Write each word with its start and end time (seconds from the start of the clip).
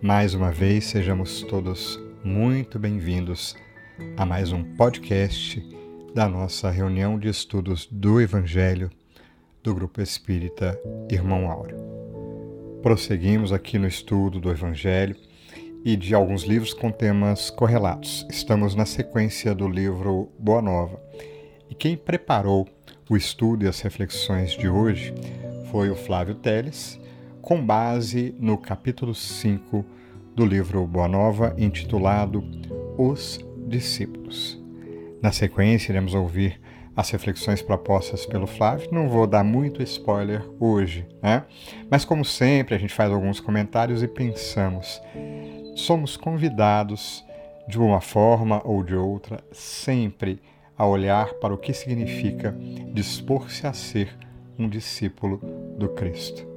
Mais 0.00 0.32
uma 0.32 0.52
vez, 0.52 0.84
sejamos 0.84 1.42
todos 1.42 1.98
muito 2.22 2.78
bem-vindos 2.78 3.56
a 4.16 4.24
mais 4.24 4.52
um 4.52 4.62
podcast 4.76 5.60
da 6.14 6.28
nossa 6.28 6.70
reunião 6.70 7.18
de 7.18 7.28
estudos 7.28 7.88
do 7.90 8.20
Evangelho 8.20 8.90
do 9.60 9.74
Grupo 9.74 10.00
Espírita 10.00 10.80
Irmão 11.10 11.50
Áureo. 11.50 11.78
Prosseguimos 12.80 13.52
aqui 13.52 13.76
no 13.76 13.88
estudo 13.88 14.38
do 14.38 14.50
Evangelho 14.50 15.16
e 15.84 15.96
de 15.96 16.14
alguns 16.14 16.44
livros 16.44 16.72
com 16.72 16.92
temas 16.92 17.50
correlatos. 17.50 18.24
Estamos 18.30 18.76
na 18.76 18.86
sequência 18.86 19.52
do 19.52 19.66
livro 19.66 20.30
Boa 20.38 20.62
Nova. 20.62 21.02
E 21.68 21.74
quem 21.74 21.96
preparou 21.96 22.68
o 23.10 23.16
estudo 23.16 23.64
e 23.64 23.68
as 23.68 23.80
reflexões 23.80 24.52
de 24.52 24.68
hoje 24.68 25.12
foi 25.72 25.90
o 25.90 25.96
Flávio 25.96 26.36
Teles, 26.36 27.01
com 27.42 27.60
base 27.60 28.34
no 28.38 28.56
capítulo 28.56 29.14
5 29.14 29.84
do 30.34 30.46
livro 30.46 30.86
Boa 30.86 31.08
Nova, 31.08 31.54
intitulado 31.58 32.42
Os 32.96 33.44
Discípulos. 33.66 34.62
Na 35.20 35.32
sequência, 35.32 35.90
iremos 35.90 36.14
ouvir 36.14 36.60
as 36.96 37.10
reflexões 37.10 37.60
propostas 37.60 38.24
pelo 38.24 38.46
Flávio. 38.46 38.88
Não 38.92 39.08
vou 39.08 39.26
dar 39.26 39.42
muito 39.42 39.82
spoiler 39.82 40.48
hoje, 40.60 41.06
né? 41.20 41.44
Mas, 41.90 42.04
como 42.04 42.24
sempre, 42.24 42.76
a 42.76 42.78
gente 42.78 42.94
faz 42.94 43.10
alguns 43.10 43.40
comentários 43.40 44.02
e 44.02 44.08
pensamos 44.08 45.02
somos 45.74 46.16
convidados, 46.16 47.24
de 47.66 47.78
uma 47.78 48.00
forma 48.00 48.60
ou 48.64 48.82
de 48.82 48.94
outra, 48.94 49.42
sempre 49.50 50.40
a 50.76 50.86
olhar 50.86 51.34
para 51.34 51.54
o 51.54 51.58
que 51.58 51.72
significa 51.72 52.54
dispor-se 52.92 53.66
a 53.66 53.72
ser 53.72 54.16
um 54.58 54.68
discípulo 54.68 55.40
do 55.78 55.88
Cristo. 55.88 56.51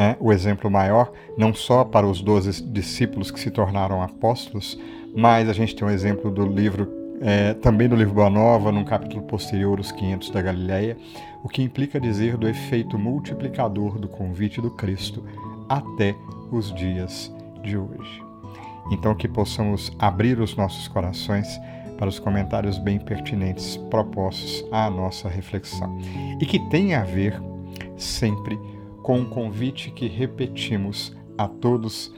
É, 0.00 0.16
o 0.20 0.32
exemplo 0.32 0.70
maior, 0.70 1.10
não 1.36 1.52
só 1.52 1.84
para 1.84 2.06
os 2.06 2.20
doze 2.20 2.62
discípulos 2.62 3.32
que 3.32 3.40
se 3.40 3.50
tornaram 3.50 4.00
apóstolos, 4.00 4.78
mas 5.12 5.48
a 5.48 5.52
gente 5.52 5.74
tem 5.74 5.88
um 5.88 5.90
exemplo 5.90 6.30
do 6.30 6.46
livro, 6.46 6.88
é, 7.20 7.52
também 7.54 7.88
do 7.88 7.96
livro 7.96 8.14
Boa 8.14 8.30
Nova, 8.30 8.70
num 8.70 8.84
capítulo 8.84 9.24
posterior, 9.24 9.80
os 9.80 9.90
500 9.90 10.30
da 10.30 10.40
Galileia, 10.40 10.96
o 11.42 11.48
que 11.48 11.62
implica 11.62 11.98
dizer 11.98 12.36
do 12.36 12.48
efeito 12.48 12.96
multiplicador 12.96 13.98
do 13.98 14.06
convite 14.06 14.60
do 14.60 14.70
Cristo 14.70 15.24
até 15.68 16.14
os 16.52 16.72
dias 16.72 17.34
de 17.64 17.76
hoje. 17.76 18.22
Então, 18.92 19.16
que 19.16 19.26
possamos 19.26 19.90
abrir 19.98 20.38
os 20.38 20.54
nossos 20.54 20.86
corações 20.86 21.60
para 21.98 22.08
os 22.08 22.20
comentários 22.20 22.78
bem 22.78 23.00
pertinentes 23.00 23.76
propostos 23.90 24.64
à 24.70 24.88
nossa 24.88 25.28
reflexão 25.28 25.98
e 26.40 26.46
que 26.46 26.60
tem 26.70 26.94
a 26.94 27.02
ver 27.02 27.42
sempre 27.96 28.56
com 28.56 28.77
o 29.16 29.28
convite 29.30 29.90
que 29.90 30.06
repetimos 30.06 31.16
a 31.36 31.48
todos 31.48 32.12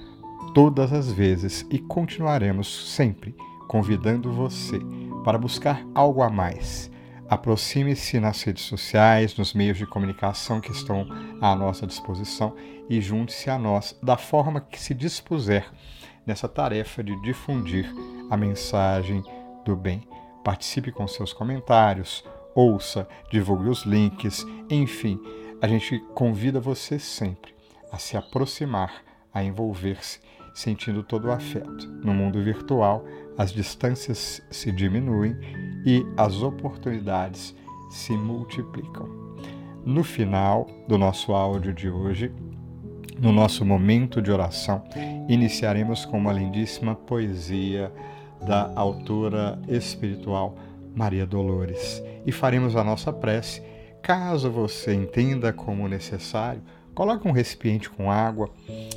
todas 0.55 0.93
as 0.93 1.13
vezes 1.13 1.65
e 1.71 1.79
continuaremos 1.79 2.93
sempre 2.93 3.35
convidando 3.69 4.33
você 4.33 4.81
para 5.25 5.39
buscar 5.39 5.87
algo 5.95 6.23
a 6.23 6.31
mais. 6.31 6.91
Aproxime-se 7.29 8.19
nas 8.19 8.43
redes 8.43 8.65
sociais, 8.65 9.37
nos 9.37 9.55
meios 9.55 9.79
de 9.79 9.87
comunicação 9.87 10.61
que 10.61 10.73
estão 10.73 11.07
à 11.41 11.55
nossa 11.55 11.87
disposição 11.87 12.57
e 12.89 13.01
junte-se 13.01 13.49
a 13.49 13.57
nós 13.57 13.97
da 14.03 14.17
forma 14.17 14.61
que 14.61 14.81
se 14.81 14.93
dispuser 14.93 15.71
nessa 16.27 16.49
tarefa 16.49 17.05
de 17.05 17.15
difundir 17.23 17.89
a 18.29 18.37
mensagem 18.37 19.23
do 19.65 19.77
bem. 19.77 20.03
Participe 20.43 20.91
com 20.91 21.07
seus 21.07 21.33
comentários, 21.33 22.25
ouça, 22.53 23.07
divulgue 23.31 23.69
os 23.69 23.85
links, 23.85 24.45
enfim, 24.69 25.21
a 25.61 25.69
gente 25.69 25.99
convida 26.15 26.61
você 26.61 26.99
sempre 26.99 27.55
a 27.93 27.99
se 27.99 28.17
aproximar, 28.17 29.03
a 29.33 29.43
envolver-se, 29.43 30.21
sentindo 30.55 31.03
todo 31.03 31.27
o 31.27 31.33
afeto. 31.33 31.89
No 32.05 32.15
mundo 32.15 32.43
virtual, 32.43 33.05
as 33.37 33.53
distâncias 33.53 34.43
se 34.51 34.73
diminuem 34.73 35.37
e 35.85 36.05
as 36.17 36.43
oportunidades 36.43 37.55
se 37.91 38.13
multiplicam. 38.13 39.09
No 39.85 40.05
final 40.05 40.67
do 40.87 40.99
nosso 40.99 41.33
áudio 41.33 41.73
de 41.73 41.89
hoje, 41.89 42.33
no 43.19 43.33
nosso 43.33 43.65
momento 43.65 44.23
de 44.23 44.31
oração, 44.31 44.83
iniciaremos 45.29 46.05
com 46.05 46.19
uma 46.19 46.33
lindíssima 46.33 46.95
poesia 46.95 47.93
da 48.47 48.73
autora 48.75 49.61
espiritual 49.69 50.57
Maria 50.95 51.27
Dolores 51.27 52.03
e 52.25 52.33
faremos 52.33 52.77
a 52.77 52.85
nossa 52.85 53.13
prece. 53.13 53.63
Caso 54.03 54.51
você 54.51 54.95
entenda 54.95 55.53
como 55.53 55.89
necessário, 55.89 56.63
coloque 56.95 57.29
um 57.29 57.33
recipiente 57.33 57.89
com 57.89 58.11
água, 58.11 58.51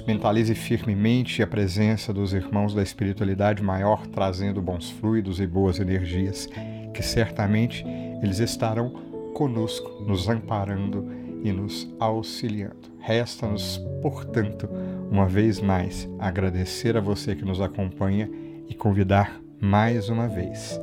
mentalize 0.07 0.55
firmemente 0.55 1.43
a 1.43 1.47
presença 1.47 2.13
dos 2.13 2.33
irmãos 2.33 2.73
da 2.73 2.81
espiritualidade 2.81 3.61
maior, 3.61 4.07
trazendo 4.07 4.61
bons 4.61 4.89
fluidos 4.89 5.39
e 5.39 5.47
boas 5.47 5.79
energias, 5.79 6.47
que 6.93 7.03
certamente 7.03 7.85
eles 8.21 8.39
estarão 8.39 8.89
conosco, 9.33 10.03
nos 10.03 10.29
amparando 10.29 11.05
e 11.43 11.51
nos 11.51 11.93
auxiliando. 11.99 12.93
Resta-nos, 12.99 13.77
portanto, 14.01 14.69
uma 15.11 15.27
vez 15.27 15.59
mais, 15.59 16.09
agradecer 16.17 16.95
a 16.95 17.01
você 17.01 17.35
que 17.35 17.43
nos 17.43 17.59
acompanha 17.59 18.29
e 18.69 18.73
convidar 18.73 19.39
mais 19.59 20.07
uma 20.07 20.27
vez. 20.27 20.79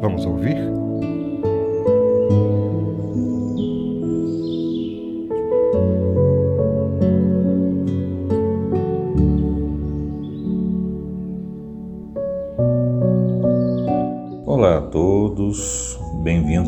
Vamos 0.00 0.26
ouvir? 0.26 0.56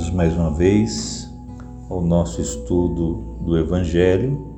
Bem-vindos 0.05 0.11
mais 0.11 0.37
uma 0.37 0.51
vez 0.51 1.31
ao 1.89 2.03
nosso 2.03 2.41
estudo 2.41 3.39
do 3.41 3.57
Evangelho 3.57 4.55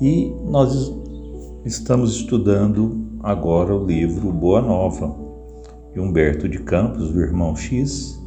e 0.00 0.32
nós 0.44 0.92
estamos 1.64 2.16
estudando 2.16 3.18
agora 3.22 3.74
o 3.74 3.84
livro 3.84 4.32
Boa 4.32 4.60
Nova, 4.60 5.14
de 5.92 6.00
Humberto 6.00 6.48
de 6.48 6.60
Campos, 6.60 7.10
do 7.10 7.20
irmão 7.20 7.56
X. 7.56 8.20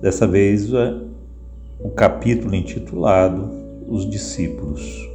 Dessa 0.00 0.26
vez 0.26 0.72
é 0.72 0.94
o 1.80 1.90
capítulo 1.90 2.54
intitulado 2.54 3.50
Os 3.88 4.08
Discípulos. 4.08 5.08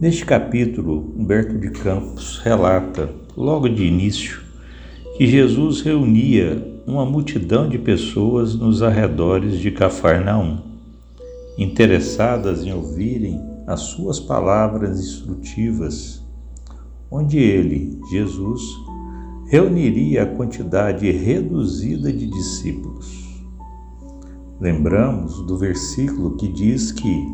Neste 0.00 0.24
capítulo, 0.24 1.14
Humberto 1.16 1.56
de 1.56 1.70
Campos 1.70 2.38
relata, 2.38 3.08
logo 3.36 3.68
de 3.68 3.84
início, 3.84 4.42
que 5.16 5.26
Jesus 5.26 5.80
reunia 5.80 6.73
uma 6.86 7.06
multidão 7.06 7.68
de 7.68 7.78
pessoas 7.78 8.54
nos 8.54 8.82
arredores 8.82 9.58
de 9.58 9.70
Cafarnaum, 9.70 10.58
interessadas 11.56 12.62
em 12.62 12.72
ouvirem 12.72 13.40
as 13.66 13.80
suas 13.80 14.20
palavras 14.20 15.00
instrutivas, 15.00 16.22
onde 17.10 17.38
ele, 17.38 17.98
Jesus, 18.10 18.60
reuniria 19.46 20.24
a 20.24 20.26
quantidade 20.26 21.10
reduzida 21.10 22.12
de 22.12 22.26
discípulos. 22.26 23.24
Lembramos 24.60 25.42
do 25.46 25.56
versículo 25.56 26.36
que 26.36 26.48
diz 26.48 26.92
que 26.92 27.26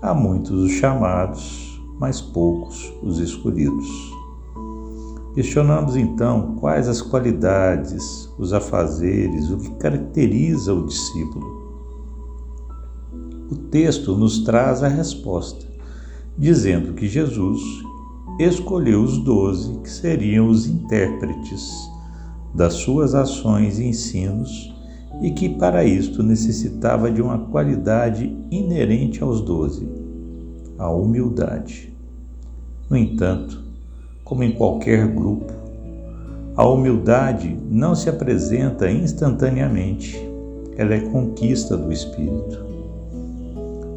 há 0.00 0.14
muitos 0.14 0.64
os 0.64 0.72
chamados, 0.72 1.80
mas 1.98 2.20
poucos 2.20 2.92
os 3.02 3.18
escolhidos. 3.18 4.19
Questionamos 5.34 5.96
então 5.96 6.56
quais 6.56 6.88
as 6.88 7.00
qualidades, 7.00 8.28
os 8.38 8.52
afazeres, 8.52 9.50
o 9.50 9.58
que 9.58 9.70
caracteriza 9.76 10.74
o 10.74 10.86
discípulo 10.86 11.60
o 13.50 13.56
texto 13.56 14.14
nos 14.16 14.38
traz 14.44 14.82
a 14.84 14.88
resposta, 14.88 15.66
dizendo 16.38 16.94
que 16.94 17.08
Jesus 17.08 17.60
escolheu 18.38 19.02
os 19.02 19.18
doze 19.18 19.76
que 19.82 19.90
seriam 19.90 20.48
os 20.48 20.66
intérpretes 20.66 21.68
das 22.54 22.74
suas 22.74 23.12
ações 23.12 23.80
e 23.80 23.86
ensinos 23.86 24.72
e 25.20 25.32
que 25.32 25.48
para 25.48 25.84
isto 25.84 26.22
necessitava 26.22 27.10
de 27.10 27.20
uma 27.20 27.38
qualidade 27.38 28.32
inerente 28.52 29.20
aos 29.20 29.40
doze, 29.40 29.88
a 30.78 30.88
humildade. 30.88 31.92
No 32.88 32.96
entanto, 32.96 33.64
como 34.30 34.44
em 34.44 34.52
qualquer 34.52 35.08
grupo, 35.08 35.52
a 36.54 36.64
humildade 36.64 37.58
não 37.68 37.96
se 37.96 38.08
apresenta 38.08 38.88
instantaneamente, 38.88 40.16
ela 40.76 40.94
é 40.94 41.00
conquista 41.00 41.76
do 41.76 41.92
espírito. 41.92 42.64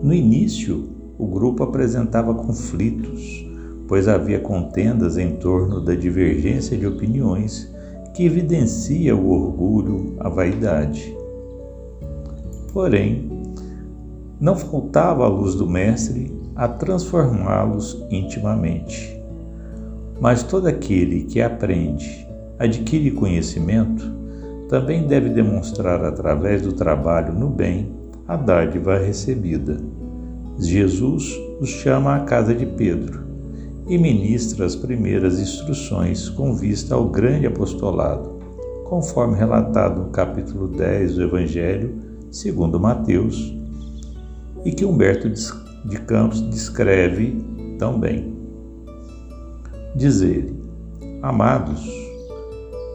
No 0.02 0.12
início, 0.12 0.90
o 1.20 1.28
grupo 1.28 1.62
apresentava 1.62 2.34
conflitos, 2.34 3.46
pois 3.88 4.08
havia 4.08 4.40
contendas 4.40 5.20
em 5.20 5.36
torno 5.36 5.80
da 5.80 5.94
divergência 5.94 6.76
de 6.76 6.88
opiniões 6.88 7.72
que 8.16 8.26
evidencia 8.26 9.16
o 9.16 9.30
orgulho, 9.30 10.16
a 10.20 10.30
vaidade. 10.30 11.16
Porém, 12.74 13.30
Não 14.42 14.58
faltava 14.58 15.24
a 15.24 15.28
luz 15.30 15.54
do 15.54 15.70
Mestre 15.70 16.36
a 16.56 16.68
transformá-los 16.68 18.04
intimamente. 18.10 19.13
Mas 20.20 20.44
todo 20.44 20.68
aquele 20.68 21.24
que 21.24 21.42
aprende, 21.42 22.28
adquire 22.60 23.12
conhecimento, 23.12 24.06
também 24.70 25.06
deve 25.06 25.30
demonstrar 25.30 26.04
através 26.04 26.62
do 26.62 26.74
trabalho 26.74 27.34
no 27.34 27.50
bem 27.50 27.94
a 28.28 28.36
dádiva 28.36 28.98
recebida. 28.98 29.78
Jesus 30.58 31.38
os 31.60 31.70
chama 31.70 32.16
à 32.16 32.20
casa 32.22 32.54
de 32.54 32.66
Pedro 32.66 33.24
e 33.88 33.98
ministra 33.98 34.66
as 34.66 34.76
primeiras 34.76 35.40
instruções 35.40 36.30
com 36.30 36.56
vista 36.56 36.96
ao 36.96 37.10
grande 37.10 37.46
apostolado, 37.46 38.40
conforme 38.86 39.38
relatado 39.38 40.04
no 40.04 40.10
capítulo 40.10 40.68
10 40.68 41.16
do 41.16 41.24
Evangelho 41.24 42.14
segundo 42.34 42.80
Mateus, 42.80 43.56
e 44.66 44.72
que 44.72 44.84
Humberto 44.84 45.30
de 45.30 46.00
Campos 46.02 46.42
descreve 46.50 47.38
tão 47.78 48.00
bem. 48.00 48.33
Diz 49.96 50.22
ele: 50.22 50.56
Amados, 51.22 51.88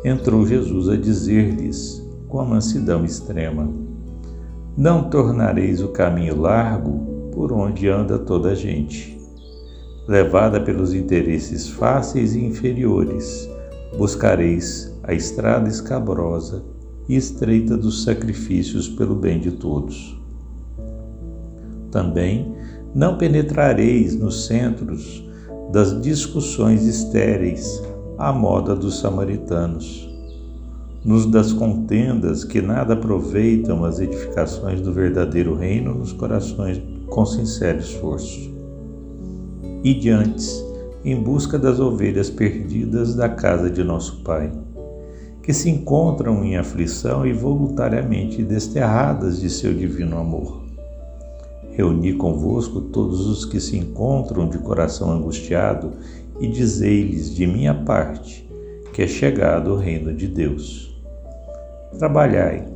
entrou 0.05 0.47
Jesus 0.47 0.89
a 0.89 0.97
dizer-lhes 0.97 2.03
com 2.29 2.41
a 2.41 2.45
mansidão 2.45 3.05
extrema: 3.05 3.71
Não 4.77 5.09
tornareis 5.09 5.83
o 5.83 5.89
caminho 5.89 6.41
largo 6.41 7.31
por 7.33 7.53
onde 7.53 7.89
anda 7.89 8.19
toda 8.19 8.51
a 8.51 8.55
gente 8.55 9.19
levada 10.09 10.59
pelos 10.59 10.95
interesses 10.95 11.69
fáceis 11.69 12.35
e 12.35 12.43
inferiores, 12.43 13.47
buscareis 13.99 14.91
a 15.03 15.13
estrada 15.13 15.69
escabrosa 15.69 16.65
e 17.07 17.15
estreita 17.15 17.77
dos 17.77 18.05
sacrifícios 18.05 18.89
pelo 18.89 19.15
bem 19.15 19.39
de 19.39 19.53
todos. 19.53 20.19
Também 21.91 22.55
não 22.95 23.19
penetrareis 23.19 24.19
nos 24.19 24.47
centros 24.47 25.28
das 25.73 26.01
discussões 26.01 26.85
estéreis 26.85 27.83
à 28.17 28.33
moda 28.33 28.75
dos 28.75 29.01
samaritanos, 29.01 30.09
nos 31.05 31.27
das 31.27 31.53
contendas 31.53 32.43
que 32.43 32.61
nada 32.61 32.95
aproveitam 32.95 33.85
as 33.85 34.01
edificações 34.01 34.81
do 34.81 34.93
verdadeiro 34.93 35.55
reino 35.55 35.95
nos 35.95 36.13
corações 36.13 36.83
com 37.07 37.25
sincero 37.25 37.79
esforço 37.79 38.51
e 39.85 39.95
diantes 39.95 40.63
em 41.05 41.23
busca 41.23 41.59
das 41.59 41.79
ovelhas 41.79 42.29
perdidas 42.29 43.15
da 43.15 43.29
casa 43.29 43.71
de 43.71 43.85
nosso 43.85 44.23
Pai, 44.23 44.51
que 45.43 45.53
se 45.53 45.71
encontram 45.71 46.45
em 46.45 46.57
aflição 46.57 47.25
e 47.25 47.33
voluntariamente 47.33 48.43
desterradas 48.43 49.41
de 49.41 49.49
seu 49.49 49.73
divino 49.73 50.19
amor. 50.19 50.68
Reuni 51.79 52.15
convosco 52.15 52.81
todos 52.81 53.29
os 53.29 53.45
que 53.45 53.61
se 53.61 53.79
encontram 53.79 54.49
de 54.49 54.59
coração 54.59 55.13
angustiado 55.13 55.93
e 56.41 56.49
dizei-lhes 56.49 57.33
de 57.33 57.47
minha 57.47 57.73
parte 57.73 58.51
que 58.93 59.03
é 59.03 59.07
chegado 59.07 59.75
o 59.75 59.77
reino 59.77 60.13
de 60.13 60.27
Deus. 60.27 61.01
Trabalhai 61.97 62.67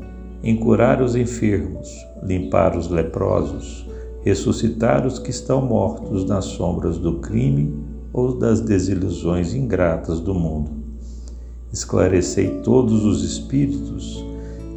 em 0.40 0.54
curar 0.54 1.02
os 1.02 1.16
enfermos, 1.16 1.88
limpar 2.22 2.76
os 2.76 2.88
leprosos, 2.88 3.84
ressuscitar 4.22 5.04
os 5.04 5.18
que 5.18 5.30
estão 5.30 5.60
mortos 5.60 6.24
nas 6.24 6.44
sombras 6.44 6.96
do 6.96 7.14
crime 7.14 7.74
ou 8.12 8.38
das 8.38 8.60
desilusões 8.60 9.52
ingratas 9.52 10.20
do 10.20 10.32
mundo. 10.32 10.70
Esclarecei 11.72 12.60
todos 12.60 13.04
os 13.04 13.24
espíritos 13.24 14.24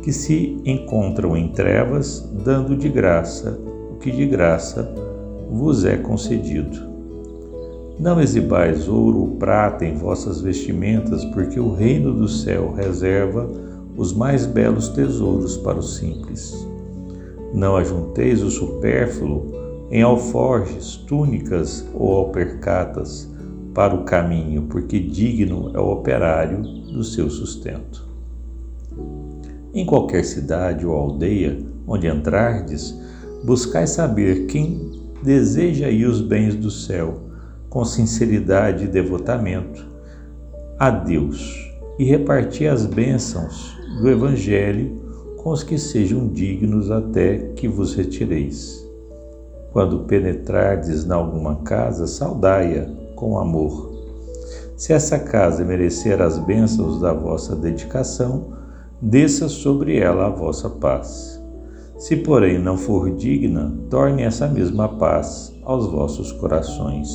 que 0.01 0.11
se 0.11 0.59
encontram 0.65 1.37
em 1.37 1.49
trevas, 1.49 2.27
dando 2.43 2.75
de 2.75 2.89
graça 2.89 3.74
que 4.05 4.11
de 4.11 4.27
graça 4.27 4.93
vos 5.49 5.83
é 5.83 5.97
concedido. 5.97 6.77
Não 7.99 8.21
exibais 8.21 8.87
ouro 8.87 9.21
ou 9.21 9.27
prata 9.37 9.83
em 9.83 9.95
vossas 9.95 10.41
vestimentas, 10.41 11.25
porque 11.25 11.59
o 11.59 11.73
reino 11.73 12.13
do 12.13 12.27
céu 12.27 12.71
reserva 12.71 13.49
os 13.97 14.13
mais 14.13 14.45
belos 14.45 14.89
tesouros 14.89 15.57
para 15.57 15.79
os 15.79 15.95
simples. 15.95 16.67
Não 17.51 17.75
ajunteis 17.75 18.43
o 18.43 18.51
supérfluo 18.51 19.87
em 19.89 20.03
alforjes, 20.03 20.97
túnicas 20.97 21.83
ou 21.91 22.15
alpercatas 22.15 23.27
para 23.73 23.95
o 23.95 24.03
caminho, 24.03 24.67
porque 24.69 24.99
digno 24.99 25.71
é 25.73 25.79
o 25.79 25.89
operário 25.89 26.61
do 26.61 27.03
seu 27.03 27.27
sustento. 27.27 28.07
Em 29.73 29.83
qualquer 29.83 30.23
cidade 30.23 30.85
ou 30.85 30.93
aldeia 30.93 31.57
onde 31.87 32.07
entrardes, 32.07 33.03
buscai 33.45 33.85
saber 33.85 34.47
quem 34.47 34.91
deseja 35.21 35.87
ir 35.87 36.05
os 36.07 36.19
bens 36.19 36.55
do 36.55 36.71
céu, 36.71 37.19
com 37.69 37.85
sinceridade 37.85 38.85
e 38.85 38.87
devotamento, 38.87 39.85
a 40.79 40.89
Deus, 40.89 41.71
e 41.99 42.03
repartir 42.03 42.67
as 42.67 42.87
bênçãos 42.87 43.77
do 44.01 44.09
Evangelho 44.09 44.99
com 45.37 45.51
os 45.51 45.61
que 45.61 45.77
sejam 45.77 46.27
dignos 46.27 46.89
até 46.89 47.37
que 47.55 47.67
vos 47.67 47.93
retireis. 47.93 48.83
Quando 49.71 50.05
penetrardes 50.05 51.05
na 51.05 51.15
alguma 51.15 51.57
casa, 51.57 52.07
saudai-a 52.07 52.87
com 53.15 53.37
amor. 53.37 53.93
Se 54.75 54.91
essa 54.91 55.19
casa 55.19 55.63
merecer 55.63 56.19
as 56.19 56.39
bênçãos 56.39 56.99
da 56.99 57.13
vossa 57.13 57.55
dedicação, 57.55 58.53
desça 58.99 59.47
sobre 59.47 59.99
ela 59.99 60.25
a 60.25 60.29
vossa 60.29 60.67
paz. 60.67 61.34
Se, 62.05 62.15
porém, 62.17 62.59
não 62.59 62.77
for 62.77 63.09
digna, 63.15 63.75
torne 63.89 64.21
essa 64.21 64.47
mesma 64.47 64.87
paz 64.87 65.51
aos 65.63 65.87
vossos 65.87 66.31
corações. 66.33 67.09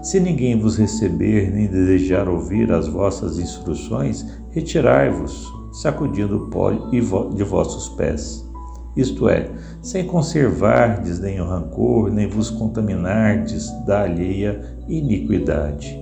Se 0.00 0.20
ninguém 0.20 0.56
vos 0.56 0.78
receber 0.78 1.50
nem 1.50 1.66
desejar 1.66 2.28
ouvir 2.28 2.70
as 2.70 2.86
vossas 2.86 3.36
instruções, 3.36 4.24
retirai-vos 4.52 5.52
sacudindo 5.82 6.36
o 6.36 6.50
pó 6.50 6.70
de 6.70 7.42
vossos 7.42 7.88
pés. 7.96 8.48
Isto 8.96 9.28
é, 9.28 9.50
sem 9.82 10.06
conservardes 10.06 11.18
nem 11.18 11.40
o 11.40 11.44
rancor, 11.44 12.08
nem 12.08 12.28
vos 12.28 12.48
contaminardes 12.48 13.68
da 13.86 14.02
alheia 14.02 14.78
iniquidade. 14.86 15.98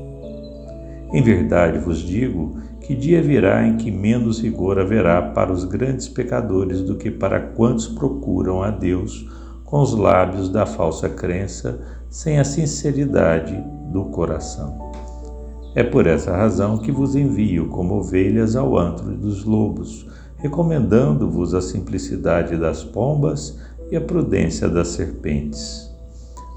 Em 1.11 1.23
verdade 1.23 1.79
vos 1.79 2.01
digo 2.01 2.59
que 2.87 2.95
dia 2.95 3.23
virá 3.23 3.67
em 3.67 3.79
que 3.79 3.91
menos 3.91 4.41
rigor 4.41 4.79
haverá 4.79 5.23
para 5.23 5.51
os 5.51 5.65
grandes 5.65 6.07
pecadores 6.07 6.83
do 6.83 6.97
que 6.97 7.11
para 7.11 7.41
quantos 7.41 7.89
procuram 7.89 8.63
a 8.63 8.71
Deus 8.71 9.27
com 9.65 9.81
os 9.81 9.95
lábios 9.95 10.51
da 10.51 10.67
falsa 10.67 11.09
crença, 11.09 11.81
sem 12.11 12.39
a 12.39 12.45
sinceridade 12.45 13.57
do 13.91 14.05
coração. 14.05 14.93
É 15.75 15.83
por 15.83 16.07
essa 16.07 16.37
razão 16.37 16.77
que 16.77 16.93
vos 16.93 17.17
envio 17.17 17.69
como 17.69 17.95
ovelhas 17.95 18.55
ao 18.55 18.79
antro 18.79 19.17
dos 19.17 19.45
lobos, 19.45 20.07
recomendando-vos 20.37 21.55
a 21.55 21.63
simplicidade 21.63 22.55
das 22.59 22.85
pombas 22.85 23.59
e 23.91 23.97
a 23.97 24.01
prudência 24.01 24.69
das 24.69 24.89
serpentes. 24.89 25.91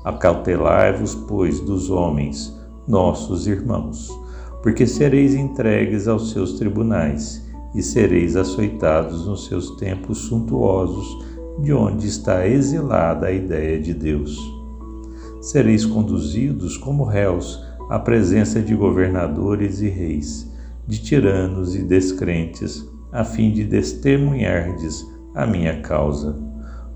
Acautelai-vos, 0.03 1.15
pois, 1.15 1.61
dos 1.61 1.89
homens, 1.89 2.53
nossos 2.85 3.47
irmãos, 3.47 4.11
porque 4.61 4.85
sereis 4.85 5.33
entregues 5.35 6.07
aos 6.07 6.31
seus 6.31 6.53
tribunais 6.53 7.45
e 7.75 7.81
sereis 7.81 8.35
açoitados 8.35 9.27
nos 9.27 9.45
seus 9.45 9.71
tempos 9.77 10.19
suntuosos, 10.19 11.25
de 11.59 11.73
onde 11.73 12.07
está 12.07 12.47
exilada 12.47 13.27
a 13.27 13.31
ideia 13.31 13.79
de 13.79 13.93
Deus. 13.93 14.37
Sereis 15.41 15.85
conduzidos 15.85 16.77
como 16.77 17.03
réus 17.03 17.63
a 17.89 17.97
presença 17.97 18.61
de 18.61 18.75
governadores 18.75 19.81
e 19.81 19.89
reis, 19.89 20.51
de 20.85 21.01
tiranos 21.01 21.75
e 21.75 21.83
descrentes, 21.83 22.85
a 23.11 23.23
fim 23.23 23.51
de 23.51 23.65
testemunhardes 23.65 25.05
a 25.33 25.45
minha 25.45 25.81
causa. 25.81 26.35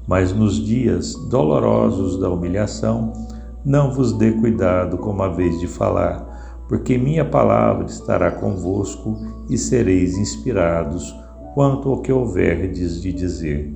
Mas 0.08 0.34
nos 0.34 0.56
dias 0.56 1.16
dolorosos 1.30 2.20
da 2.20 2.30
humilhação, 2.30 3.14
não 3.64 3.94
vos 3.94 4.12
dê 4.14 4.32
cuidado 4.32 4.98
como 4.98 5.22
a 5.22 5.30
vez 5.30 5.60
de 5.60 5.68
falar, 5.68 6.31
porque 6.72 6.98
minha 6.98 7.26
palavra 7.26 7.86
estará 7.86 8.32
convosco 8.32 9.18
e 9.50 9.58
sereis 9.58 10.18
inspirados 10.18 11.14
quanto 11.54 11.90
ao 11.90 12.02
que 12.02 12.14
houverdes 12.14 13.02
de 13.02 13.12
dizer. 13.12 13.76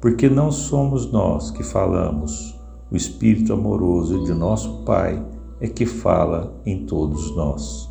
Porque 0.00 0.28
não 0.28 0.52
somos 0.52 1.10
nós 1.10 1.50
que 1.50 1.64
falamos, 1.64 2.56
o 2.88 2.94
Espírito 2.94 3.52
amoroso 3.52 4.22
de 4.22 4.32
nosso 4.32 4.84
Pai 4.84 5.26
é 5.60 5.66
que 5.66 5.84
fala 5.84 6.56
em 6.64 6.86
todos 6.86 7.34
nós. 7.34 7.90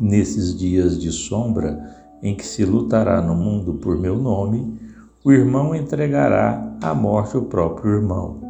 Nesses 0.00 0.56
dias 0.56 0.98
de 0.98 1.12
sombra 1.12 1.78
em 2.22 2.34
que 2.34 2.46
se 2.46 2.64
lutará 2.64 3.20
no 3.20 3.34
mundo 3.34 3.74
por 3.74 3.98
meu 3.98 4.16
nome, 4.16 4.80
o 5.22 5.30
irmão 5.30 5.74
entregará 5.74 6.78
à 6.80 6.94
morte 6.94 7.36
o 7.36 7.42
próprio 7.42 7.92
irmão, 7.92 8.40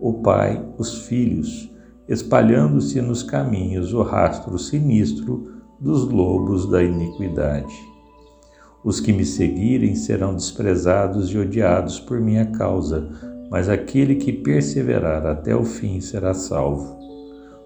o 0.00 0.22
pai, 0.22 0.64
os 0.78 1.06
filhos, 1.08 1.71
espalhando-se 2.08 3.00
nos 3.00 3.22
caminhos 3.22 3.92
o 3.92 4.02
rastro 4.02 4.58
sinistro 4.58 5.52
dos 5.80 6.08
lobos 6.08 6.68
da 6.68 6.82
iniquidade. 6.82 7.74
Os 8.84 9.00
que 9.00 9.12
me 9.12 9.24
seguirem 9.24 9.94
serão 9.94 10.34
desprezados 10.34 11.30
e 11.30 11.38
odiados 11.38 12.00
por 12.00 12.20
minha 12.20 12.46
causa, 12.46 13.08
mas 13.50 13.68
aquele 13.68 14.16
que 14.16 14.32
perseverar 14.32 15.24
até 15.26 15.54
o 15.54 15.64
fim 15.64 16.00
será 16.00 16.34
salvo. 16.34 16.98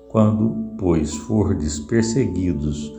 Quando, 0.08 0.76
pois, 0.78 1.14
fordes 1.14 1.78
perseguidos 1.78 2.92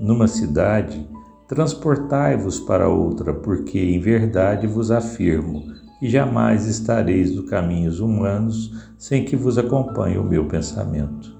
numa 0.00 0.28
cidade, 0.28 1.08
transportai-vos 1.48 2.60
para 2.60 2.88
outra, 2.88 3.34
porque 3.34 3.78
em 3.78 4.00
verdade 4.00 4.66
vos 4.66 4.90
afirmo 4.90 5.83
que 6.04 6.10
jamais 6.10 6.66
estareis 6.66 7.30
dos 7.30 7.48
caminhos 7.48 7.98
humanos 7.98 8.70
sem 8.98 9.24
que 9.24 9.34
vos 9.34 9.56
acompanhe 9.56 10.18
o 10.18 10.22
meu 10.22 10.44
pensamento. 10.44 11.34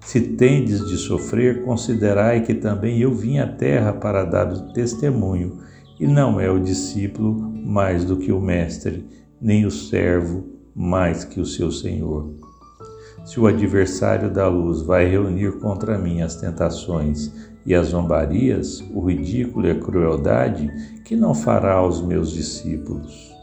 Se 0.00 0.20
tendes 0.20 0.86
de 0.86 0.98
sofrer, 0.98 1.64
considerai 1.64 2.42
que 2.42 2.52
também 2.52 3.00
eu 3.00 3.14
vim 3.14 3.38
à 3.38 3.46
terra 3.46 3.94
para 3.94 4.22
dar 4.22 4.52
o 4.52 4.70
testemunho, 4.74 5.60
e 5.98 6.06
não 6.06 6.38
é 6.38 6.50
o 6.50 6.60
discípulo 6.60 7.40
mais 7.64 8.04
do 8.04 8.18
que 8.18 8.30
o 8.30 8.38
mestre, 8.38 9.06
nem 9.40 9.64
o 9.64 9.70
servo 9.70 10.44
mais 10.74 11.24
que 11.24 11.40
o 11.40 11.46
seu 11.46 11.72
senhor. 11.72 12.34
Se 13.24 13.40
o 13.40 13.46
adversário 13.46 14.30
da 14.30 14.46
luz 14.46 14.82
vai 14.82 15.06
reunir 15.06 15.52
contra 15.58 15.96
mim 15.96 16.20
as 16.20 16.36
tentações 16.36 17.32
e 17.64 17.74
as 17.74 17.86
zombarias, 17.86 18.84
o 18.92 19.00
ridículo 19.00 19.66
e 19.66 19.70
a 19.70 19.80
crueldade, 19.80 20.70
que 21.02 21.16
não 21.16 21.34
fará 21.34 21.76
aos 21.76 22.02
meus 22.02 22.30
discípulos? 22.30 23.35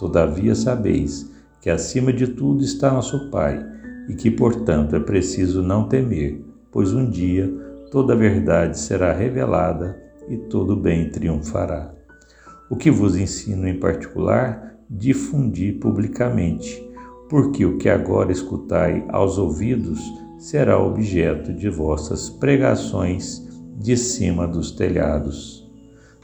Todavia 0.00 0.54
sabeis 0.54 1.30
que 1.60 1.68
acima 1.68 2.10
de 2.10 2.28
tudo 2.28 2.64
está 2.64 2.90
nosso 2.90 3.30
Pai 3.30 3.62
e 4.08 4.14
que, 4.14 4.30
portanto, 4.30 4.96
é 4.96 4.98
preciso 4.98 5.62
não 5.62 5.86
temer, 5.86 6.42
pois 6.72 6.94
um 6.94 7.04
dia 7.04 7.52
toda 7.90 8.14
a 8.14 8.16
verdade 8.16 8.78
será 8.78 9.12
revelada 9.12 10.02
e 10.26 10.38
todo 10.38 10.74
bem 10.74 11.10
triunfará. 11.10 11.92
O 12.70 12.76
que 12.76 12.90
vos 12.90 13.14
ensino 13.14 13.68
em 13.68 13.78
particular, 13.78 14.74
difundi 14.88 15.70
publicamente, 15.70 16.82
porque 17.28 17.66
o 17.66 17.76
que 17.76 17.90
agora 17.90 18.32
escutai 18.32 19.04
aos 19.10 19.36
ouvidos 19.36 20.00
será 20.38 20.78
objeto 20.78 21.52
de 21.52 21.68
vossas 21.68 22.30
pregações 22.30 23.46
de 23.76 23.98
cima 23.98 24.48
dos 24.48 24.70
telhados. 24.70 25.70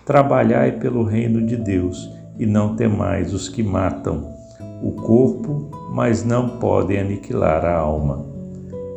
Trabalhai 0.07 0.79
pelo 0.79 1.05
reino 1.05 1.45
de 1.45 1.57
Deus 1.59 2.16
e 2.39 2.47
não 2.47 2.77
temais 2.77 3.33
os 3.33 3.49
que 3.49 3.63
matam 3.63 4.35
o 4.83 4.93
corpo, 4.93 5.71
mas 5.93 6.25
não 6.25 6.59
podem 6.59 6.99
aniquilar 6.99 7.65
a 7.65 7.77
alma. 7.77 8.25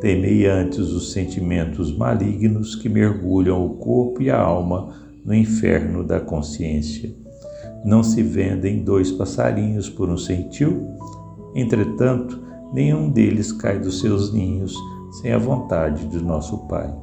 Temei 0.01 0.46
antes 0.46 0.91
os 0.91 1.12
sentimentos 1.12 1.96
malignos 1.96 2.75
que 2.75 2.88
mergulham 2.88 3.65
o 3.65 3.75
corpo 3.75 4.22
e 4.22 4.29
a 4.29 4.39
alma 4.39 4.93
no 5.25 5.34
inferno 5.34 6.03
da 6.03 6.19
consciência. 6.19 7.13
Não 7.84 8.03
se 8.03 8.22
vendem 8.22 8.84
dois 8.84 9.12
passarinhos 9.12 9.89
por 9.89 10.10
um 10.10 10.17
centil? 10.17 10.88
Entretanto, 11.55 12.39
nenhum 12.74 13.10
deles 13.10 13.51
cai 13.51 13.79
dos 13.79 14.00
seus 14.00 14.34
ninhos 14.34 14.75
sem 15.22 15.31
a 15.31 15.38
vontade 15.38 16.08
de 16.08 16.22
nosso 16.22 16.67
Pai. 16.67 16.93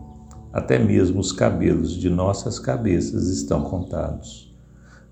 Até 0.52 0.78
mesmo 0.78 1.20
os 1.20 1.32
cabelos 1.32 1.92
de 1.92 2.08
nossas 2.08 2.58
cabeças 2.58 3.28
estão 3.28 3.62
contados. 3.62 4.45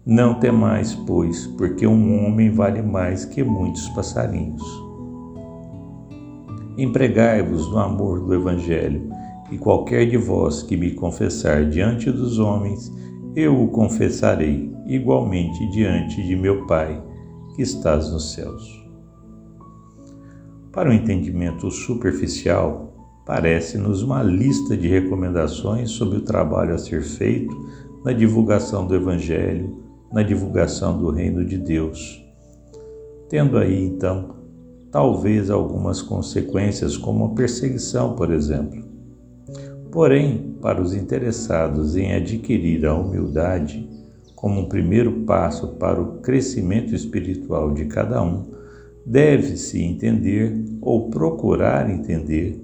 Não 0.06 0.34
temais, 0.34 0.94
pois, 0.94 1.46
porque 1.46 1.87
um 1.87 2.26
homem 2.26 2.50
vale 2.50 2.82
mais 2.82 3.25
que 3.25 3.42
muitos 3.42 3.88
passarinhos. 3.90 4.62
Empregai-vos 6.76 7.70
no 7.70 7.78
amor 7.78 8.20
do 8.20 8.34
Evangelho, 8.34 9.08
e 9.50 9.56
qualquer 9.56 10.06
de 10.06 10.18
vós 10.18 10.62
que 10.62 10.76
me 10.76 10.90
confessar 10.90 11.64
diante 11.70 12.11
dos 12.11 12.38
homens, 12.38 12.92
eu 13.34 13.58
o 13.62 13.68
confessarei 13.68 14.70
igualmente 14.87 15.66
diante 15.70 16.23
de 16.23 16.37
meu 16.37 16.66
Pai, 16.66 17.02
que 17.54 17.62
estás 17.62 18.11
nos 18.12 18.32
céus. 18.34 18.84
Para 20.70 20.90
o 20.90 20.92
um 20.92 20.94
entendimento 20.94 21.70
superficial, 21.70 22.92
parece-nos 23.25 24.02
uma 24.02 24.23
lista 24.23 24.76
de 24.76 24.87
recomendações 24.87 25.92
sobre 25.92 26.18
o 26.18 26.23
trabalho 26.23 26.75
a 26.75 26.78
ser 26.78 27.02
feito 27.02 27.56
na 28.04 28.12
divulgação 28.12 28.87
do 28.87 28.94
Evangelho, 28.94 29.84
na 30.14 30.23
divulgação 30.23 30.97
do 30.97 31.11
reino 31.11 31.44
de 31.44 31.59
Deus. 31.59 32.25
Tendo 33.28 33.59
aí, 33.59 33.85
então, 33.85 34.37
talvez 34.88 35.50
algumas 35.50 36.00
consequências, 36.00 36.97
como 36.97 37.25
a 37.25 37.28
perseguição, 37.30 38.14
por 38.14 38.33
exemplo. 38.33 38.80
Porém, 39.90 40.54
para 40.62 40.80
os 40.80 40.94
interessados 40.94 41.97
em 41.97 42.14
adquirir 42.14 42.87
a 42.87 42.94
humildade 42.94 43.90
como 44.37 44.61
um 44.61 44.68
primeiro 44.68 45.25
passo 45.25 45.68
para 45.75 46.00
o 46.00 46.18
crescimento 46.18 46.94
espiritual 46.94 47.73
de 47.73 47.87
cada 47.87 48.23
um, 48.23 48.44
deve-se 49.04 49.83
entender 49.83 50.64
ou 50.80 51.11
procurar 51.11 51.90
entender 51.90 52.62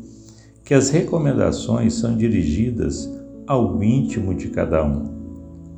que 0.64 0.72
as 0.72 0.90
recomendações 0.90 1.94
são 1.94 2.16
dirigidas 2.16 3.10
ao 3.44 3.82
íntimo 3.82 4.34
de 4.34 4.50
cada 4.50 4.84
um 4.84 5.19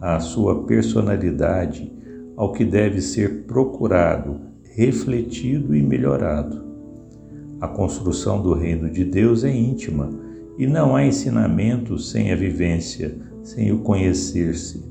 à 0.03 0.19
sua 0.19 0.65
personalidade, 0.65 1.93
ao 2.37 2.51
que 2.51 2.65
deve 2.65 3.01
ser 3.01 3.45
procurado, 3.45 4.41
refletido 4.75 5.77
e 5.77 5.81
melhorado. 5.81 6.61
A 7.61 7.69
construção 7.69 8.43
do 8.43 8.53
reino 8.53 8.91
de 8.91 9.05
Deus 9.05 9.45
é 9.45 9.57
íntima 9.57 10.11
e 10.59 10.67
não 10.67 10.97
há 10.97 11.07
ensinamento 11.07 12.01
sem 12.01 12.33
a 12.33 12.37
vivência, 12.37 13.17
sem 13.45 13.71
o 13.71 13.79
conhecer-se. 13.79 14.83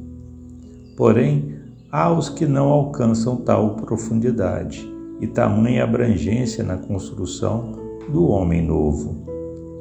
Porém, 0.95 1.55
há 1.91 2.09
os 2.09 2.29
que 2.29 2.45
não 2.45 2.69
alcançam 2.69 3.35
tal 3.35 3.75
profundidade 3.75 4.89
e 5.19 5.27
tamanha 5.27 5.83
abrangência 5.83 6.63
na 6.63 6.77
construção 6.77 7.73
do 8.09 8.29
homem 8.29 8.65
novo. 8.65 9.25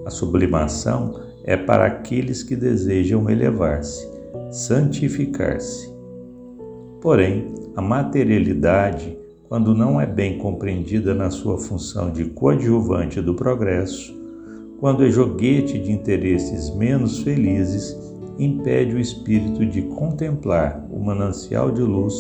A 0.04 0.10
sublimação 0.10 1.20
é 1.44 1.56
para 1.56 1.86
aqueles 1.86 2.42
que 2.42 2.56
desejam 2.56 3.30
elevar-se 3.30 4.09
santificar-se. 4.50 5.92
Porém, 7.00 7.54
a 7.76 7.80
materialidade, 7.80 9.16
quando 9.48 9.74
não 9.74 10.00
é 10.00 10.06
bem 10.06 10.38
compreendida 10.38 11.14
na 11.14 11.30
sua 11.30 11.56
função 11.56 12.10
de 12.10 12.24
coadjuvante 12.26 13.20
do 13.20 13.34
progresso, 13.34 14.18
quando 14.78 15.04
é 15.04 15.10
joguete 15.10 15.78
de 15.78 15.92
interesses 15.92 16.74
menos 16.74 17.22
felizes, 17.22 17.96
impede 18.38 18.96
o 18.96 18.98
espírito 18.98 19.64
de 19.64 19.82
contemplar 19.82 20.86
o 20.90 20.98
manancial 20.98 21.70
de 21.70 21.82
luz 21.82 22.14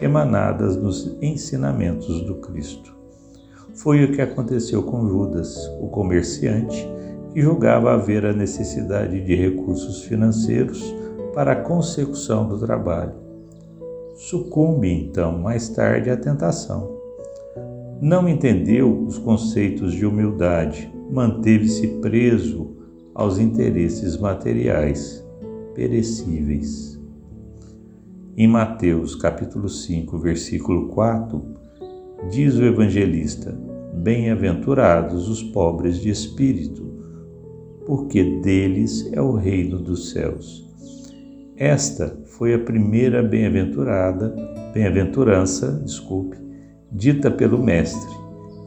emanadas 0.00 0.76
nos 0.76 1.16
ensinamentos 1.22 2.22
do 2.22 2.34
Cristo. 2.36 2.94
Foi 3.74 4.04
o 4.04 4.12
que 4.12 4.20
aconteceu 4.20 4.82
com 4.82 5.08
Judas, 5.08 5.56
o 5.80 5.88
comerciante, 5.88 6.86
que 7.32 7.40
julgava 7.40 7.92
haver 7.92 8.26
a 8.26 8.32
necessidade 8.32 9.24
de 9.24 9.34
recursos 9.34 10.02
financeiros 10.02 11.01
para 11.34 11.52
a 11.52 11.56
consecução 11.56 12.48
do 12.48 12.58
trabalho. 12.58 13.14
Sucumbe 14.14 14.92
então 14.92 15.38
mais 15.38 15.68
tarde 15.68 16.10
à 16.10 16.16
tentação. 16.16 17.00
Não 18.00 18.28
entendeu 18.28 19.04
os 19.04 19.18
conceitos 19.18 19.92
de 19.92 20.04
humildade, 20.04 20.92
manteve-se 21.10 21.86
preso 22.00 22.76
aos 23.14 23.38
interesses 23.38 24.16
materiais, 24.18 25.24
perecíveis. 25.74 27.00
Em 28.36 28.48
Mateus 28.48 29.14
capítulo 29.14 29.68
5, 29.68 30.18
versículo 30.18 30.88
4, 30.88 31.42
diz 32.30 32.56
o 32.56 32.64
evangelista: 32.64 33.56
Bem-aventurados 33.94 35.28
os 35.28 35.42
pobres 35.42 35.98
de 35.98 36.10
espírito, 36.10 36.82
porque 37.86 38.40
deles 38.40 39.10
é 39.12 39.20
o 39.20 39.32
reino 39.32 39.78
dos 39.78 40.10
céus. 40.10 40.62
Esta 41.56 42.18
foi 42.24 42.54
a 42.54 42.58
primeira 42.58 43.22
bem-aventurada, 43.22 44.34
bem-aventurança, 44.72 45.82
desculpe, 45.84 46.38
dita 46.90 47.30
pelo 47.30 47.62
mestre, 47.62 48.10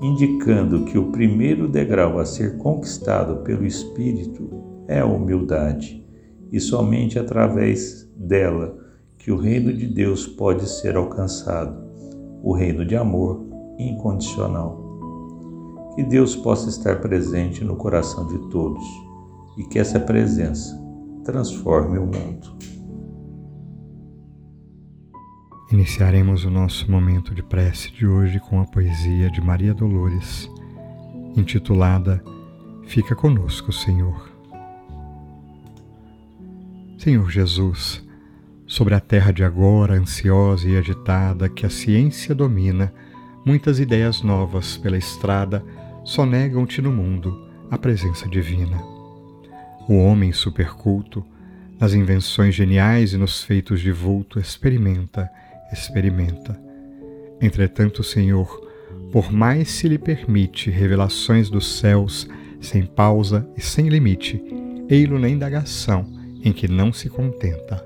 indicando 0.02 0.86
que 0.86 0.98
o 0.98 1.12
primeiro 1.12 1.68
degrau 1.68 2.20
a 2.20 2.26
ser 2.26 2.58
conquistado 2.58 3.38
pelo 3.38 3.66
espírito 3.66 4.50
é 4.88 5.00
a 5.00 5.06
humildade, 5.06 6.06
e 6.52 6.60
somente 6.60 7.18
através 7.18 8.08
dela 8.16 8.78
que 9.18 9.32
o 9.32 9.38
reino 9.38 9.74
de 9.74 9.88
Deus 9.88 10.28
pode 10.28 10.70
ser 10.70 10.96
alcançado, 10.96 11.84
o 12.44 12.54
reino 12.54 12.86
de 12.86 12.96
amor 12.96 13.44
incondicional. 13.80 14.86
Que 15.96 16.04
Deus 16.04 16.36
possa 16.36 16.70
estar 16.70 17.02
presente 17.02 17.64
no 17.64 17.76
coração 17.76 18.28
de 18.28 18.38
todos 18.50 18.84
e 19.58 19.64
que 19.64 19.80
essa 19.80 20.00
presença 20.00 20.80
transforme 21.24 21.98
o 21.98 22.06
mundo. 22.06 22.75
Iniciaremos 25.72 26.46
o 26.46 26.50
nosso 26.52 26.90
momento 26.90 27.34
de 27.34 27.42
prece 27.42 27.92
de 27.92 28.06
hoje 28.06 28.40
com 28.40 28.62
a 28.62 28.66
poesia 28.66 29.32
de 29.32 29.42
Maria 29.42 29.74
Dolores, 29.74 30.50
intitulada 31.36 32.24
Fica 32.86 33.16
conosco, 33.16 33.74
Senhor. 33.74 34.30
Senhor 37.00 37.32
Jesus, 37.32 38.08
sobre 38.68 38.94
a 38.94 39.00
terra 39.00 39.32
de 39.32 39.44
agora, 39.44 39.96
ansiosa 39.96 40.70
e 40.70 40.78
agitada, 40.78 41.50
que 41.50 41.66
a 41.66 41.70
ciência 41.70 42.36
domina, 42.36 42.94
muitas 43.44 43.80
ideias 43.80 44.22
novas 44.22 44.78
pela 44.78 44.98
estrada 44.98 45.66
sonegam-te 46.04 46.80
no 46.80 46.92
mundo 46.92 47.50
a 47.72 47.78
presença 47.78 48.30
divina. 48.30 48.80
O 49.90 49.98
homem 49.98 50.32
superculto, 50.32 51.26
nas 51.80 51.96
invenções 51.96 52.54
geniais 52.54 53.14
e 53.14 53.18
nos 53.18 53.44
feitos 53.44 53.82
de 53.82 53.92
vulto, 53.92 54.40
experimenta, 54.40 55.28
experimenta. 55.72 56.60
Entretanto, 57.42 58.04
Senhor, 58.04 58.66
por 59.12 59.32
mais 59.32 59.70
se 59.70 59.88
lhe 59.88 59.98
permite 59.98 60.70
revelações 60.70 61.50
dos 61.50 61.80
céus, 61.80 62.28
sem 62.60 62.86
pausa 62.86 63.48
e 63.56 63.62
sem 63.62 63.88
limite, 63.88 64.42
ei-lo 64.90 65.20
na 65.20 65.30
indagação 65.30 66.06
em 66.44 66.52
que 66.52 66.68
não 66.68 66.92
se 66.94 67.10
contenta. 67.10 67.86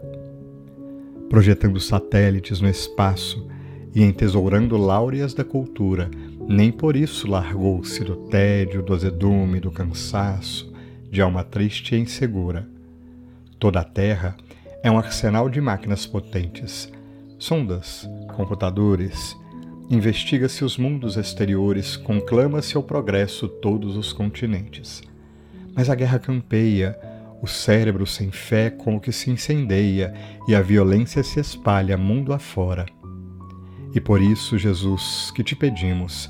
Projetando 1.30 1.80
satélites 1.80 2.60
no 2.60 2.68
espaço 2.68 3.48
e 3.94 4.04
entesourando 4.04 4.78
láureas 4.78 5.34
da 5.34 5.44
cultura, 5.44 6.10
nem 6.48 6.72
por 6.72 6.96
isso 6.96 7.30
largou-se 7.30 8.04
do 8.04 8.16
tédio, 8.16 8.82
do 8.82 8.94
azedume, 8.94 9.60
do 9.60 9.72
cansaço, 9.72 10.74
de 11.12 11.22
alma 11.22 11.44
triste 11.44 11.96
e 11.96 12.00
insegura. 12.00 12.68
Toda 13.60 13.82
a 13.82 13.84
Terra 13.84 14.36
é 14.82 14.90
um 14.90 14.98
arsenal 14.98 15.50
de 15.50 15.62
máquinas 15.62 16.06
potentes, 16.06 16.92
sondas, 17.40 18.08
computadores, 18.36 19.36
investiga-se 19.90 20.64
os 20.64 20.78
mundos 20.78 21.16
exteriores, 21.16 21.96
conclama-se 21.96 22.76
ao 22.76 22.84
progresso 22.84 23.48
todos 23.48 23.96
os 23.96 24.12
continentes. 24.12 25.02
Mas 25.74 25.90
a 25.90 25.96
guerra 25.96 26.20
campeia, 26.20 27.00
o 27.42 27.48
cérebro 27.48 28.06
sem 28.06 28.30
fé 28.30 28.70
como 28.70 29.00
que 29.00 29.14
se 29.14 29.32
incendeia 29.32 30.14
e 30.48 30.54
a 30.54 30.62
violência 30.62 31.24
se 31.24 31.40
espalha 31.40 31.98
mundo 31.98 32.34
afora. 32.34 32.86
E 33.96 34.02
por 34.02 34.22
isso, 34.22 34.58
Jesus, 34.58 35.32
que 35.34 35.44
te 35.44 35.56
pedimos, 35.56 36.30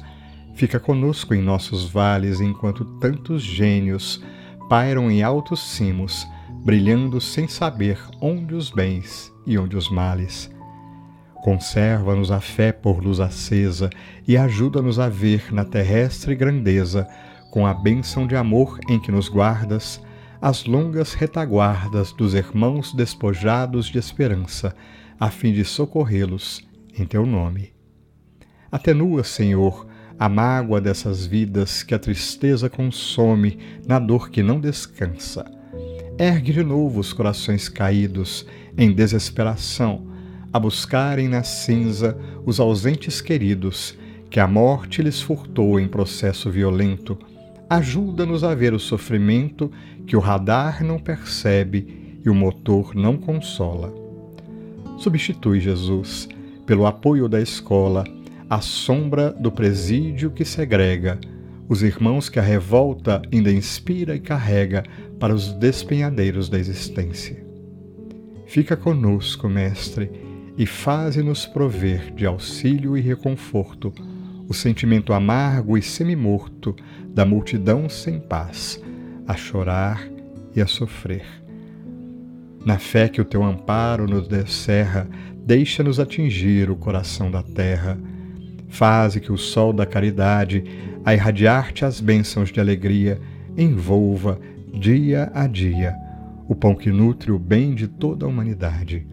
fica 0.54 0.80
conosco 0.80 1.34
em 1.34 1.42
nossos 1.42 1.90
vales 1.90 2.40
enquanto 2.40 2.86
tantos 3.00 3.42
gênios 3.42 4.24
pairam 4.70 5.10
em 5.10 5.24
altos 5.24 5.60
cimos, 5.72 6.28
brilhando 6.64 7.20
sem 7.20 7.48
saber 7.48 8.00
onde 8.22 8.54
os 8.54 8.70
bens 8.70 9.34
e 9.48 9.58
onde 9.58 9.76
os 9.76 9.90
males. 9.90 10.50
Conserva-nos 11.42 12.32
a 12.32 12.42
fé 12.42 12.72
por 12.72 13.02
luz 13.02 13.20
acesa 13.20 13.90
e 14.28 14.38
ajuda-nos 14.38 15.00
a 15.00 15.08
ver 15.08 15.54
na 15.54 15.64
terrestre 15.64 16.36
grandeza, 16.36 17.08
com 17.52 17.66
a 17.66 17.74
bênção 17.74 18.28
de 18.28 18.36
amor 18.36 18.80
em 18.90 19.00
que 19.00 19.12
nos 19.12 19.30
guardas, 19.30 20.02
as 20.42 20.66
longas 20.66 21.14
retaguardas 21.14 22.12
dos 22.14 22.34
irmãos 22.34 22.94
despojados 22.94 23.88
de 23.88 23.98
esperança, 23.98 24.76
a 25.20 25.30
fim 25.30 25.52
de 25.52 25.66
socorrê-los 25.66 26.68
em 26.98 27.06
teu 27.06 27.26
nome. 27.26 27.74
Atenua, 28.72 29.24
Senhor, 29.24 29.88
a 30.18 30.28
mágoa 30.28 30.82
dessas 30.82 31.26
vidas 31.26 31.82
que 31.82 31.96
a 31.96 32.00
tristeza 32.00 32.70
consome 32.70 33.58
na 33.88 33.98
dor 34.00 34.30
que 34.30 34.44
não 34.44 34.60
descansa. 34.60 35.50
Ergue 36.18 36.52
de 36.52 36.64
novo 36.64 37.00
os 37.00 37.14
corações 37.14 37.70
caídos 37.70 38.46
em 38.78 38.92
desesperação, 38.92 40.09
a 40.52 40.60
buscarem 40.60 41.28
na 41.28 41.44
cinza 41.44 42.18
os 42.46 42.60
ausentes 42.60 43.22
queridos 43.22 43.98
que 44.30 44.40
a 44.40 44.48
morte 44.48 45.02
lhes 45.02 45.22
furtou 45.22 45.80
em 45.80 45.88
processo 45.88 46.50
violento. 46.50 47.18
Ajuda-nos 47.70 48.44
a 48.44 48.54
ver 48.54 48.74
o 48.74 48.80
sofrimento 48.80 49.72
que 50.06 50.16
o 50.16 50.20
radar 50.20 50.84
não 50.84 51.00
percebe 51.00 52.20
e 52.24 52.30
o 52.30 52.36
motor 52.36 52.96
não 52.96 53.18
consola. 53.18 53.94
Substitui, 54.98 55.60
Jesus, 55.60 56.28
pelo 56.66 56.86
apoio 56.86 57.30
da 57.30 57.42
escola, 57.42 58.04
a 58.50 58.62
sombra 58.62 59.32
do 59.32 59.52
presídio 59.52 60.32
que 60.32 60.44
segrega, 60.44 61.20
os 61.68 61.84
irmãos 61.84 62.30
que 62.30 62.40
a 62.40 62.42
revolta 62.42 63.22
ainda 63.32 63.52
inspira 63.52 64.16
e 64.16 64.20
carrega 64.20 64.84
para 65.20 65.34
os 65.34 65.54
despenhadeiros 65.54 66.50
da 66.50 66.58
existência. 66.58 67.44
Fica 68.48 68.76
conosco, 68.76 69.48
Mestre, 69.48 70.10
e 70.60 70.66
faze-nos 70.66 71.46
prover 71.46 72.14
de 72.14 72.26
auxílio 72.26 72.98
e 72.98 73.02
reconforto 73.02 73.94
o 74.46 74.54
sentimento 74.54 75.14
amargo 75.14 75.78
e 75.78 75.82
semimorto 75.82 76.76
da 77.08 77.26
multidão 77.26 77.88
sem 77.88 78.20
paz, 78.20 78.78
a 79.26 79.38
chorar 79.38 80.06
e 80.54 80.60
a 80.60 80.68
sofrer. 80.68 81.24
Na 82.66 82.78
fé 82.78 83.08
que 83.08 83.22
o 83.22 83.26
teu 83.26 83.42
amparo 83.42 84.06
nos 84.06 84.28
descerra, 84.28 85.08
deixa-nos 85.46 85.98
atingir 85.98 86.70
o 86.70 86.76
coração 86.76 87.32
da 87.32 87.42
terra. 87.42 87.98
Faze 88.68 89.22
que 89.22 89.32
o 89.32 89.38
sol 89.38 89.72
da 89.72 89.86
caridade, 89.86 90.66
a 91.06 91.14
irradiar-te 91.14 91.86
as 91.86 92.02
bênçãos 92.02 92.52
de 92.52 92.60
alegria, 92.60 93.18
envolva, 93.58 94.38
dia 94.74 95.32
a 95.34 95.48
dia, 95.48 95.96
o 96.50 96.56
pão 96.56 96.76
que 96.76 96.92
nutre 96.92 97.32
o 97.32 97.40
bem 97.40 97.74
de 97.74 97.88
toda 97.88 98.26
a 98.26 98.30
humanidade. 98.30 99.08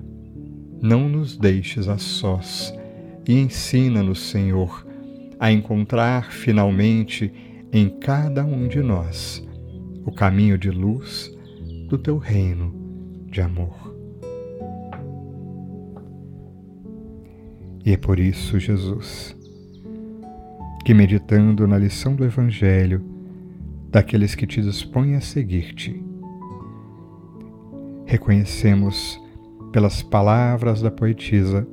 Não 0.80 1.08
nos 1.08 1.36
deixes 1.36 1.88
a 1.88 1.98
sós 1.98 2.74
e 3.26 3.34
ensina-nos, 3.34 4.20
Senhor, 4.30 4.86
a 5.38 5.50
encontrar 5.50 6.30
finalmente 6.30 7.32
em 7.72 7.88
cada 7.88 8.44
um 8.44 8.68
de 8.68 8.80
nós 8.80 9.46
o 10.04 10.12
caminho 10.12 10.56
de 10.56 10.70
luz 10.70 11.34
do 11.88 11.98
teu 11.98 12.18
reino 12.18 12.74
de 13.30 13.40
amor. 13.40 13.94
E 17.84 17.92
é 17.92 17.96
por 17.96 18.18
isso, 18.18 18.58
Jesus, 18.58 19.36
que 20.84 20.92
meditando 20.92 21.66
na 21.66 21.78
lição 21.78 22.14
do 22.14 22.24
Evangelho, 22.24 23.04
daqueles 23.90 24.34
que 24.34 24.46
te 24.46 24.60
dispõem 24.60 25.14
a 25.14 25.20
seguir-te, 25.20 26.02
reconhecemos 28.04 29.20
pelas 29.72 30.02
palavras 30.02 30.80
da 30.80 30.90
poetisa 30.90 31.66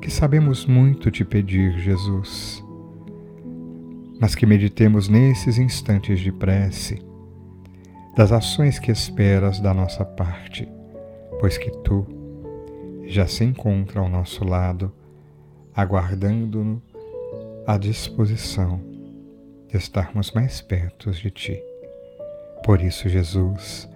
que 0.00 0.10
sabemos 0.10 0.64
muito 0.64 1.10
te 1.10 1.24
pedir, 1.24 1.78
Jesus, 1.78 2.64
mas 4.20 4.34
que 4.34 4.46
meditemos 4.46 5.08
nesses 5.08 5.58
instantes 5.58 6.20
de 6.20 6.32
prece 6.32 7.02
das 8.16 8.32
ações 8.32 8.78
que 8.78 8.90
esperas 8.90 9.60
da 9.60 9.72
nossa 9.72 10.04
parte, 10.04 10.68
pois 11.38 11.56
que 11.56 11.70
tu, 11.82 12.06
já 13.06 13.26
se 13.26 13.44
encontra 13.44 14.00
ao 14.00 14.08
nosso 14.08 14.44
lado, 14.44 14.92
aguardando-nos 15.74 16.82
à 17.66 17.76
disposição 17.76 18.80
de 19.68 19.76
estarmos 19.76 20.32
mais 20.32 20.60
perto 20.60 21.10
de 21.10 21.30
Ti. 21.30 21.62
Por 22.64 22.80
isso, 22.82 23.08
Jesus, 23.08 23.88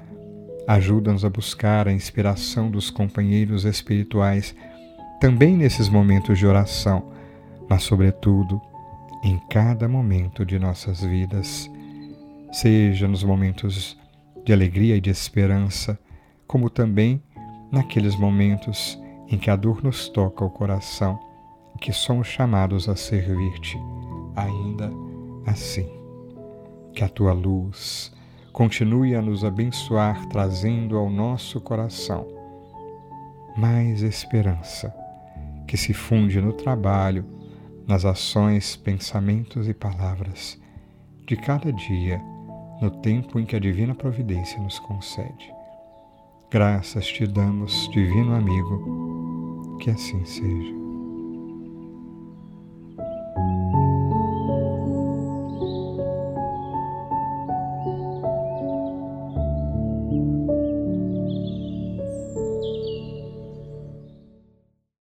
ajuda-nos 0.66 1.24
a 1.24 1.30
buscar 1.30 1.88
a 1.88 1.92
inspiração 1.92 2.70
dos 2.70 2.90
companheiros 2.90 3.64
espirituais 3.64 4.54
também 5.20 5.56
nesses 5.56 5.88
momentos 5.88 6.38
de 6.38 6.46
oração, 6.46 7.12
mas, 7.68 7.82
sobretudo, 7.82 8.60
em 9.22 9.38
cada 9.48 9.88
momento 9.88 10.44
de 10.44 10.58
nossas 10.58 11.00
vidas, 11.02 11.70
seja 12.52 13.06
nos 13.06 13.22
momentos 13.22 13.96
de 14.44 14.52
alegria 14.52 14.96
e 14.96 15.00
de 15.00 15.10
esperança, 15.10 15.98
como 16.46 16.68
também 16.68 17.22
naqueles 17.70 18.16
momentos 18.16 19.00
em 19.28 19.38
que 19.38 19.48
a 19.48 19.56
dor 19.56 19.82
nos 19.82 20.08
toca 20.08 20.44
o 20.44 20.50
coração, 20.50 21.18
que 21.80 21.92
somos 21.92 22.28
chamados 22.28 22.88
a 22.88 22.94
servir-te 22.94 23.78
ainda 24.36 24.90
assim. 25.46 25.88
Que 26.94 27.02
a 27.02 27.08
tua 27.08 27.32
luz 27.32 28.11
continue 28.52 29.14
a 29.14 29.22
nos 29.22 29.44
abençoar, 29.44 30.26
trazendo 30.26 30.96
ao 30.96 31.08
nosso 31.08 31.60
coração 31.60 32.26
mais 33.56 34.02
esperança, 34.02 34.94
que 35.66 35.76
se 35.76 35.92
funde 35.92 36.40
no 36.40 36.52
trabalho, 36.52 37.24
nas 37.86 38.04
ações, 38.04 38.76
pensamentos 38.76 39.68
e 39.68 39.74
palavras 39.74 40.60
de 41.26 41.36
cada 41.36 41.72
dia, 41.72 42.20
no 42.80 42.90
tempo 42.90 43.38
em 43.38 43.44
que 43.44 43.56
a 43.56 43.60
divina 43.60 43.94
providência 43.94 44.60
nos 44.60 44.78
concede. 44.78 45.52
Graças 46.50 47.06
te 47.06 47.26
damos, 47.26 47.88
divino 47.92 48.34
amigo, 48.34 49.78
que 49.78 49.90
assim 49.90 50.24
seja. 50.24 50.81